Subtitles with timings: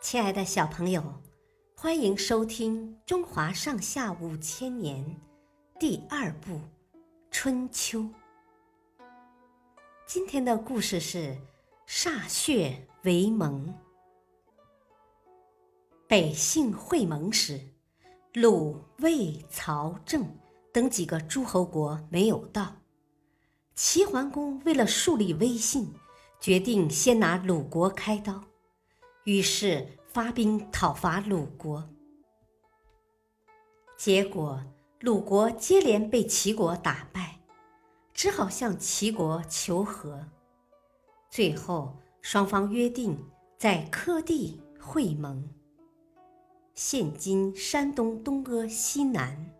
[0.00, 1.02] 亲爱的小朋友，
[1.74, 5.04] 欢迎收听《中华上下五千年》
[5.78, 6.54] 第二部
[7.32, 7.98] 《春秋》。
[10.06, 11.36] 今天的故事是
[11.88, 13.74] 歃血为盟。
[16.06, 17.60] 北姓会盟时，
[18.34, 20.24] 鲁、魏、曹、郑
[20.72, 22.76] 等几个诸侯国没有到。
[23.74, 25.92] 齐桓公为了树立威信，
[26.40, 28.44] 决定先拿鲁国开刀。
[29.28, 31.86] 于是发兵讨伐鲁国，
[33.94, 34.64] 结果
[35.00, 37.38] 鲁国接连被齐国打败，
[38.14, 40.26] 只好向齐国求和。
[41.28, 43.22] 最后双方约定
[43.58, 45.46] 在柯地会盟，
[46.74, 49.54] 现今山东东阿西南。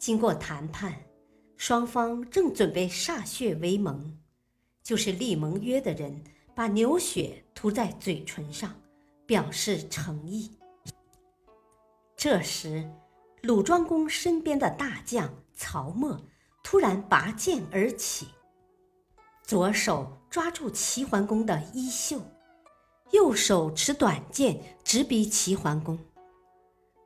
[0.00, 1.00] 经过谈判，
[1.56, 4.18] 双方正准备歃血为盟，
[4.82, 6.24] 就是立盟约的人。
[6.58, 8.74] 把牛血涂在嘴唇上，
[9.24, 10.50] 表示诚意。
[12.16, 12.84] 这时，
[13.42, 16.20] 鲁庄公身边的大将曹沫
[16.64, 18.26] 突然拔剑而起，
[19.44, 22.20] 左手抓住齐桓公的衣袖，
[23.12, 25.96] 右手持短剑直逼齐桓公。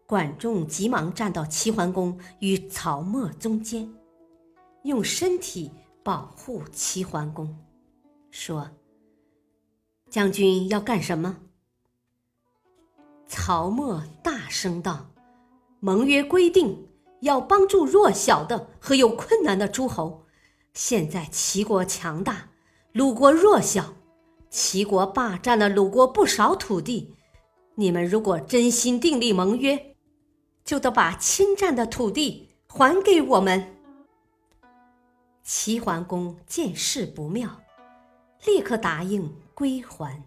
[0.07, 3.87] 管仲急忙站到齐桓公与曹沫中间，
[4.85, 5.71] 用身体
[6.03, 7.55] 保护齐桓公，
[8.31, 8.67] 说。
[10.13, 11.39] 将军要干什么？
[13.27, 15.07] 曹沫大声道
[15.81, 16.87] ：“盟约规定
[17.21, 20.27] 要帮助弱小的和有困难的诸侯。
[20.75, 22.51] 现在齐国强大，
[22.93, 23.95] 鲁国弱小，
[24.51, 27.15] 齐国霸占了鲁国不少土地。
[27.77, 29.97] 你们如果真心订立盟约，
[30.63, 33.77] 就得把侵占的土地还给我们。”
[35.43, 37.63] 齐桓公见势不妙，
[38.45, 39.35] 立刻答应。
[39.63, 40.25] 归还。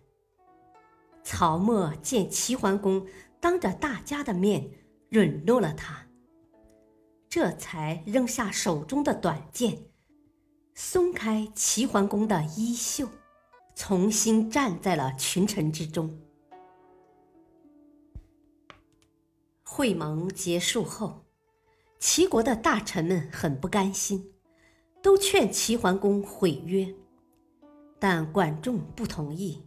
[1.21, 3.05] 曹沫见齐桓公
[3.41, 4.71] 当着大家的面
[5.09, 6.07] 允诺了他，
[7.27, 9.89] 这才扔下手中的短剑，
[10.73, 13.09] 松开齐桓公的衣袖，
[13.75, 16.17] 重新站在了群臣之中。
[19.65, 21.25] 会盟结束后，
[21.99, 24.31] 齐国的大臣们很不甘心，
[25.01, 26.95] 都劝齐桓公毁约。
[28.07, 29.63] 但管仲不同意。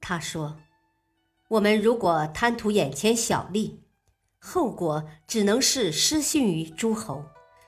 [0.00, 0.56] 他说
[1.48, 3.82] ：“我们如果贪图眼前小利，
[4.38, 7.22] 后果只能是失信于诸侯，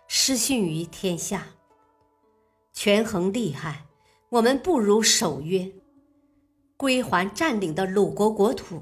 [0.09, 1.49] 失信于天下。
[2.73, 3.85] 权衡利害，
[4.31, 5.71] 我们不如守约，
[6.79, 8.81] 归还占领的鲁国国土。”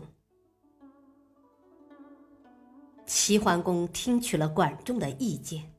[3.04, 5.74] 齐桓公听取了管仲的意见，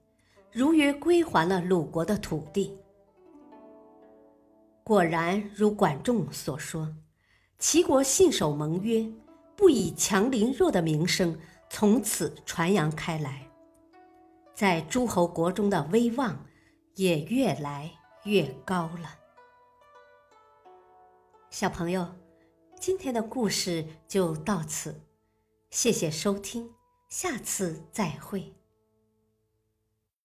[0.52, 2.78] 如约归还了鲁国的土地。
[4.90, 6.96] 果然如管仲所说，
[7.60, 9.08] 齐国信守盟约，
[9.56, 11.40] 不以强凌弱的名声
[11.70, 13.48] 从此传扬开来，
[14.56, 16.44] 在诸侯国中的威望
[16.96, 17.92] 也越来
[18.24, 19.16] 越高了。
[21.52, 22.08] 小朋友，
[22.80, 25.04] 今天的故事就到此，
[25.70, 26.68] 谢谢收听，
[27.10, 28.59] 下次再会。